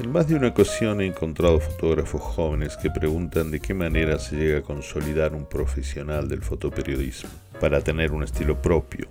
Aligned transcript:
En 0.00 0.12
más 0.12 0.28
de 0.28 0.36
una 0.36 0.48
ocasión 0.48 1.00
he 1.00 1.06
encontrado 1.06 1.58
fotógrafos 1.58 2.20
jóvenes 2.20 2.76
que 2.76 2.88
preguntan 2.88 3.50
de 3.50 3.58
qué 3.58 3.74
manera 3.74 4.20
se 4.20 4.36
llega 4.36 4.58
a 4.58 4.62
consolidar 4.62 5.34
un 5.34 5.48
profesional 5.48 6.28
del 6.28 6.40
fotoperiodismo 6.40 7.30
para 7.60 7.80
tener 7.80 8.12
un 8.12 8.22
estilo 8.22 8.62
propio 8.62 9.08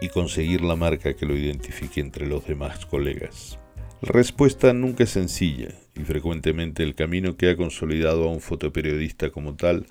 y 0.00 0.08
conseguir 0.10 0.60
la 0.60 0.76
marca 0.76 1.14
que 1.14 1.26
lo 1.26 1.36
identifique 1.36 2.00
entre 2.00 2.28
los 2.28 2.46
demás 2.46 2.86
colegas. 2.86 3.58
La 4.02 4.12
respuesta 4.12 4.72
nunca 4.72 5.02
es 5.02 5.10
sencilla 5.10 5.74
y 5.96 6.02
frecuentemente 6.02 6.84
el 6.84 6.94
camino 6.94 7.36
que 7.36 7.50
ha 7.50 7.56
consolidado 7.56 8.28
a 8.28 8.32
un 8.32 8.40
fotoperiodista 8.40 9.30
como 9.30 9.56
tal 9.56 9.84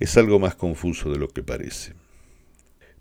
es 0.00 0.16
algo 0.16 0.40
más 0.40 0.56
confuso 0.56 1.12
de 1.12 1.18
lo 1.18 1.28
que 1.28 1.44
parece. 1.44 1.92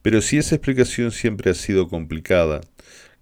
Pero 0.04 0.22
si 0.22 0.38
esa 0.38 0.54
explicación 0.54 1.12
siempre 1.12 1.50
ha 1.50 1.56
sido 1.56 1.88
complicada, 1.88 2.62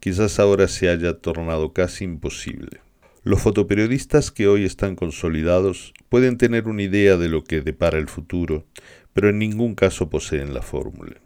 quizás 0.02 0.38
ahora 0.38 0.68
se 0.68 0.90
haya 0.90 1.20
tornado 1.20 1.72
casi 1.72 2.04
imposible. 2.04 2.82
Los 3.28 3.42
fotoperiodistas 3.42 4.32
que 4.32 4.48
hoy 4.48 4.64
están 4.64 4.96
consolidados 4.96 5.94
pueden 6.08 6.38
tener 6.38 6.70
una 6.70 6.84
idea 6.84 7.18
de 7.18 7.28
lo 7.28 7.44
que 7.44 7.60
depara 7.60 7.98
el 7.98 8.08
futuro, 8.08 8.66
pero 9.12 9.28
en 9.28 9.38
ningún 9.38 9.76
caso 9.76 10.10
poseen 10.10 10.54
la 10.54 10.62
fórmula. 10.62 11.18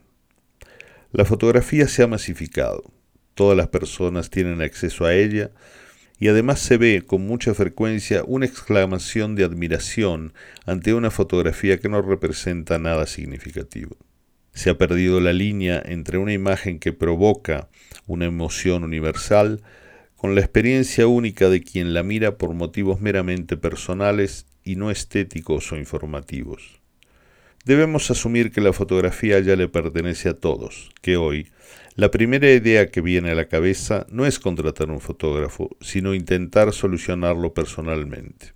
La 1.12 1.26
fotografía 1.26 1.88
se 1.88 2.02
ha 2.02 2.08
masificado, 2.08 2.92
todas 3.36 3.56
las 3.56 3.68
personas 3.68 4.32
tienen 4.32 4.64
acceso 4.64 5.06
a 5.06 5.14
ella 5.14 5.52
y 6.18 6.30
además 6.30 6.60
se 6.60 6.78
ve 6.78 7.04
con 7.06 7.28
mucha 7.28 7.54
frecuencia 7.54 8.24
una 8.26 8.48
exclamación 8.48 9.36
de 9.36 9.44
admiración 9.44 10.34
ante 10.66 10.96
una 10.96 11.12
fotografía 11.12 11.78
que 11.78 11.88
no 11.88 12.02
representa 12.02 12.80
nada 12.80 13.06
significativo. 13.06 13.96
Se 14.56 14.72
ha 14.72 14.78
perdido 14.80 15.20
la 15.20 15.34
línea 15.34 15.80
entre 15.86 16.18
una 16.18 16.34
imagen 16.34 16.80
que 16.80 16.94
provoca 16.94 17.70
una 18.08 18.26
emoción 18.26 18.84
universal 18.84 19.62
con 20.22 20.36
la 20.36 20.42
experiencia 20.42 21.08
única 21.08 21.50
de 21.50 21.64
quien 21.64 21.96
la 21.96 22.04
mira 22.04 22.38
por 22.38 22.54
motivos 22.54 23.02
meramente 23.02 23.58
personales 23.58 24.46
y 24.64 24.76
no 24.76 24.92
estéticos 24.92 25.72
o 25.72 25.78
informativos. 25.78 26.80
Debemos 27.66 28.12
asumir 28.12 28.52
que 28.52 28.62
la 28.62 28.72
fotografía 28.72 29.40
ya 29.40 29.56
le 29.56 29.68
pertenece 29.68 30.30
a 30.30 30.36
todos, 30.36 30.92
que 31.02 31.18
hoy 31.18 31.48
la 31.96 32.12
primera 32.12 32.52
idea 32.52 32.92
que 32.92 33.02
viene 33.02 33.32
a 33.32 33.36
la 33.36 33.48
cabeza 33.48 34.06
no 34.12 34.28
es 34.28 34.38
contratar 34.38 34.92
un 34.92 35.00
fotógrafo, 35.00 35.76
sino 35.82 36.14
intentar 36.14 36.72
solucionarlo 36.72 37.56
personalmente. 37.56 38.54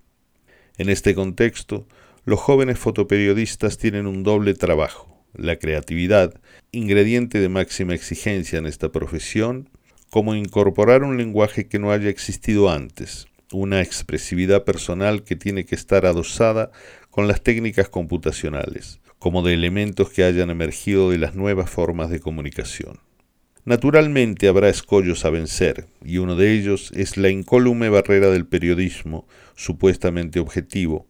En 0.78 0.88
este 0.88 1.16
contexto, 1.16 1.88
los 2.24 2.38
jóvenes 2.38 2.78
fotoperiodistas 2.78 3.76
tienen 3.76 4.06
un 4.06 4.22
doble 4.22 4.54
trabajo, 4.54 5.20
la 5.34 5.56
creatividad, 5.56 6.40
ingrediente 6.70 7.40
de 7.40 7.48
máxima 7.48 7.92
exigencia 7.92 8.60
en 8.60 8.66
esta 8.66 8.92
profesión, 8.92 9.68
como 10.16 10.34
incorporar 10.34 11.04
un 11.04 11.18
lenguaje 11.18 11.68
que 11.68 11.78
no 11.78 11.92
haya 11.92 12.08
existido 12.08 12.70
antes, 12.70 13.26
una 13.52 13.82
expresividad 13.82 14.64
personal 14.64 15.24
que 15.24 15.36
tiene 15.36 15.66
que 15.66 15.74
estar 15.74 16.06
adosada 16.06 16.70
con 17.10 17.28
las 17.28 17.42
técnicas 17.42 17.90
computacionales, 17.90 18.98
como 19.18 19.42
de 19.42 19.52
elementos 19.52 20.08
que 20.08 20.24
hayan 20.24 20.48
emergido 20.48 21.10
de 21.10 21.18
las 21.18 21.34
nuevas 21.34 21.68
formas 21.68 22.08
de 22.08 22.20
comunicación. 22.20 22.98
Naturalmente 23.66 24.48
habrá 24.48 24.70
escollos 24.70 25.26
a 25.26 25.28
vencer, 25.28 25.84
y 26.02 26.16
uno 26.16 26.34
de 26.34 26.54
ellos 26.54 26.92
es 26.96 27.18
la 27.18 27.28
incólume 27.28 27.90
barrera 27.90 28.30
del 28.30 28.46
periodismo, 28.46 29.28
supuestamente 29.54 30.40
objetivo, 30.40 31.06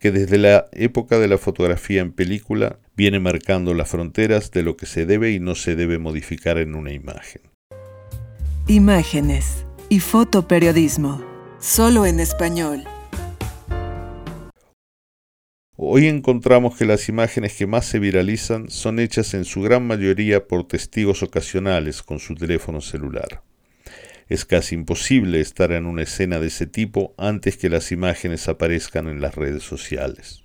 que 0.00 0.12
desde 0.12 0.38
la 0.38 0.64
época 0.72 1.18
de 1.18 1.28
la 1.28 1.36
fotografía 1.36 2.00
en 2.00 2.12
película 2.12 2.78
viene 2.96 3.20
marcando 3.20 3.74
las 3.74 3.90
fronteras 3.90 4.50
de 4.50 4.62
lo 4.62 4.78
que 4.78 4.86
se 4.86 5.04
debe 5.04 5.32
y 5.32 5.40
no 5.40 5.54
se 5.54 5.76
debe 5.76 5.98
modificar 5.98 6.56
en 6.56 6.74
una 6.74 6.94
imagen. 6.94 7.42
Imágenes 8.68 9.64
y 9.88 10.00
fotoperiodismo. 10.00 11.24
Solo 11.60 12.04
en 12.04 12.18
español. 12.18 12.82
Hoy 15.76 16.08
encontramos 16.08 16.76
que 16.76 16.84
las 16.84 17.08
imágenes 17.08 17.54
que 17.54 17.68
más 17.68 17.86
se 17.86 18.00
viralizan 18.00 18.68
son 18.68 18.98
hechas 18.98 19.34
en 19.34 19.44
su 19.44 19.62
gran 19.62 19.86
mayoría 19.86 20.48
por 20.48 20.66
testigos 20.66 21.22
ocasionales 21.22 22.02
con 22.02 22.18
su 22.18 22.34
teléfono 22.34 22.80
celular. 22.80 23.44
Es 24.28 24.44
casi 24.44 24.74
imposible 24.74 25.40
estar 25.40 25.70
en 25.70 25.86
una 25.86 26.02
escena 26.02 26.40
de 26.40 26.48
ese 26.48 26.66
tipo 26.66 27.14
antes 27.18 27.56
que 27.56 27.70
las 27.70 27.92
imágenes 27.92 28.48
aparezcan 28.48 29.06
en 29.06 29.20
las 29.20 29.36
redes 29.36 29.62
sociales. 29.62 30.42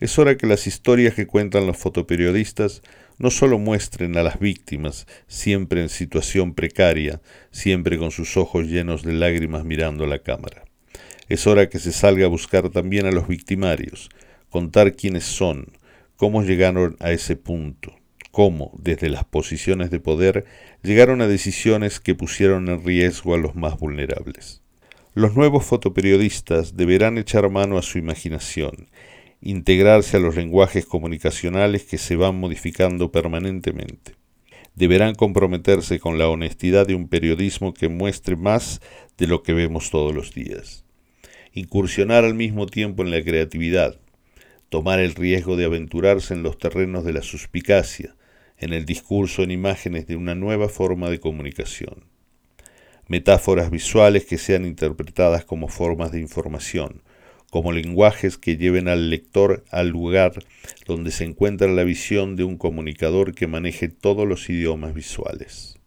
Es 0.00 0.18
hora 0.18 0.38
que 0.38 0.46
las 0.46 0.66
historias 0.66 1.12
que 1.12 1.26
cuentan 1.26 1.66
los 1.66 1.76
fotoperiodistas 1.76 2.80
no 3.18 3.30
solo 3.30 3.58
muestren 3.58 4.16
a 4.16 4.22
las 4.22 4.38
víctimas, 4.38 5.06
siempre 5.26 5.82
en 5.82 5.88
situación 5.88 6.54
precaria, 6.54 7.20
siempre 7.50 7.98
con 7.98 8.10
sus 8.10 8.36
ojos 8.36 8.66
llenos 8.66 9.02
de 9.02 9.12
lágrimas 9.12 9.64
mirando 9.64 10.04
a 10.04 10.08
la 10.08 10.20
cámara. 10.20 10.64
Es 11.28 11.46
hora 11.46 11.68
que 11.68 11.78
se 11.78 11.92
salga 11.92 12.26
a 12.26 12.30
buscar 12.30 12.70
también 12.70 13.06
a 13.06 13.12
los 13.12 13.28
victimarios, 13.28 14.08
contar 14.50 14.94
quiénes 14.94 15.24
son, 15.24 15.72
cómo 16.16 16.42
llegaron 16.42 16.96
a 17.00 17.10
ese 17.10 17.36
punto, 17.36 17.92
cómo, 18.30 18.72
desde 18.78 19.10
las 19.10 19.24
posiciones 19.24 19.90
de 19.90 20.00
poder, 20.00 20.46
llegaron 20.82 21.20
a 21.20 21.26
decisiones 21.26 22.00
que 22.00 22.14
pusieron 22.14 22.68
en 22.68 22.84
riesgo 22.84 23.34
a 23.34 23.38
los 23.38 23.56
más 23.56 23.78
vulnerables. 23.78 24.62
Los 25.14 25.34
nuevos 25.34 25.64
fotoperiodistas 25.64 26.76
deberán 26.76 27.18
echar 27.18 27.50
mano 27.50 27.76
a 27.76 27.82
su 27.82 27.98
imaginación 27.98 28.88
integrarse 29.40 30.16
a 30.16 30.20
los 30.20 30.36
lenguajes 30.36 30.84
comunicacionales 30.84 31.84
que 31.84 31.98
se 31.98 32.16
van 32.16 32.38
modificando 32.38 33.12
permanentemente. 33.12 34.14
Deberán 34.74 35.14
comprometerse 35.14 35.98
con 35.98 36.18
la 36.18 36.28
honestidad 36.28 36.86
de 36.86 36.94
un 36.94 37.08
periodismo 37.08 37.74
que 37.74 37.88
muestre 37.88 38.36
más 38.36 38.80
de 39.16 39.26
lo 39.26 39.42
que 39.42 39.52
vemos 39.52 39.90
todos 39.90 40.14
los 40.14 40.34
días. 40.34 40.84
Incursionar 41.52 42.24
al 42.24 42.34
mismo 42.34 42.66
tiempo 42.66 43.02
en 43.02 43.10
la 43.10 43.22
creatividad, 43.22 43.98
tomar 44.68 45.00
el 45.00 45.14
riesgo 45.14 45.56
de 45.56 45.64
aventurarse 45.64 46.34
en 46.34 46.42
los 46.42 46.58
terrenos 46.58 47.04
de 47.04 47.12
la 47.12 47.22
suspicacia, 47.22 48.14
en 48.58 48.72
el 48.72 48.84
discurso 48.84 49.42
en 49.42 49.50
imágenes 49.50 50.06
de 50.06 50.16
una 50.16 50.34
nueva 50.34 50.68
forma 50.68 51.10
de 51.10 51.20
comunicación. 51.20 52.04
Metáforas 53.06 53.70
visuales 53.70 54.26
que 54.26 54.36
sean 54.36 54.66
interpretadas 54.66 55.44
como 55.44 55.68
formas 55.68 56.12
de 56.12 56.20
información, 56.20 57.02
como 57.50 57.72
lenguajes 57.72 58.36
que 58.36 58.56
lleven 58.56 58.88
al 58.88 59.10
lector 59.10 59.64
al 59.70 59.88
lugar 59.88 60.44
donde 60.86 61.10
se 61.10 61.24
encuentra 61.24 61.68
la 61.68 61.84
visión 61.84 62.36
de 62.36 62.44
un 62.44 62.58
comunicador 62.58 63.34
que 63.34 63.46
maneje 63.46 63.88
todos 63.88 64.26
los 64.26 64.48
idiomas 64.50 64.94
visuales. 64.94 65.78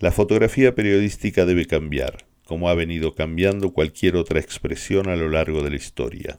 La 0.00 0.12
fotografía 0.12 0.74
periodística 0.74 1.44
debe 1.46 1.66
cambiar, 1.66 2.26
como 2.44 2.68
ha 2.68 2.74
venido 2.74 3.14
cambiando 3.14 3.72
cualquier 3.72 4.16
otra 4.16 4.40
expresión 4.40 5.08
a 5.08 5.16
lo 5.16 5.28
largo 5.28 5.62
de 5.62 5.70
la 5.70 5.76
historia. 5.76 6.38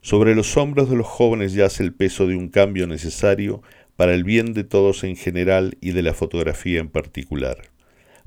Sobre 0.00 0.34
los 0.34 0.56
hombros 0.56 0.90
de 0.90 0.96
los 0.96 1.06
jóvenes 1.06 1.52
yace 1.52 1.84
el 1.84 1.94
peso 1.94 2.26
de 2.26 2.34
un 2.34 2.48
cambio 2.48 2.86
necesario 2.86 3.62
para 3.96 4.14
el 4.14 4.24
bien 4.24 4.52
de 4.52 4.64
todos 4.64 5.04
en 5.04 5.16
general 5.16 5.76
y 5.80 5.92
de 5.92 6.02
la 6.02 6.14
fotografía 6.14 6.80
en 6.80 6.88
particular, 6.88 7.58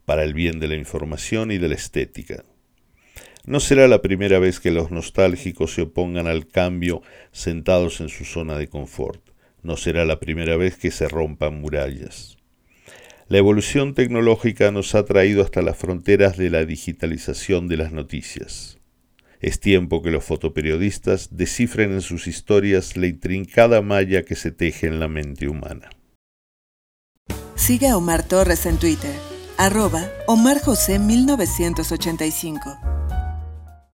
para 0.05 0.23
el 0.23 0.33
bien 0.33 0.59
de 0.59 0.69
la 0.69 0.75
información 0.75 1.51
y 1.51 1.57
de 1.57 1.67
la 1.67 1.75
estética. 1.75 2.45
No 3.45 3.59
será 3.59 3.87
la 3.87 4.01
primera 4.01 4.39
vez 4.39 4.59
que 4.59 4.71
los 4.71 4.89
nostálgicos 4.89 5.73
se 5.73 5.83
opongan 5.83 6.25
al 6.25 6.47
cambio 6.47 7.03
sentados 7.31 8.01
en 8.01 8.09
su 8.09 8.25
zona 8.25 8.57
de 8.57 8.67
confort. 8.67 9.21
No 9.61 9.77
será 9.77 10.03
la 10.05 10.19
primera 10.19 10.57
vez 10.57 10.77
que 10.77 10.89
se 10.89 11.07
rompan 11.07 11.61
murallas. 11.61 12.37
La 13.27 13.37
evolución 13.37 13.93
tecnológica 13.93 14.71
nos 14.71 14.95
ha 14.95 15.05
traído 15.05 15.43
hasta 15.43 15.61
las 15.61 15.77
fronteras 15.77 16.37
de 16.37 16.49
la 16.49 16.65
digitalización 16.65 17.67
de 17.67 17.77
las 17.77 17.91
noticias. 17.91 18.77
Es 19.41 19.59
tiempo 19.59 20.01
que 20.01 20.11
los 20.11 20.23
fotoperiodistas 20.23 21.29
descifren 21.35 21.91
en 21.91 22.01
sus 22.01 22.27
historias 22.27 22.97
la 22.97 23.07
intrincada 23.07 23.81
malla 23.81 24.23
que 24.23 24.35
se 24.35 24.51
teje 24.51 24.87
en 24.87 24.99
la 24.99 25.07
mente 25.07 25.47
humana. 25.47 25.89
Siga 27.55 27.91
a 27.91 27.97
Omar 27.97 28.27
Torres 28.27 28.65
en 28.65 28.77
Twitter, 28.77 29.13
arroba 29.57 30.07
Omar 30.27 30.61
José 30.61 30.99
1985. 30.99 32.94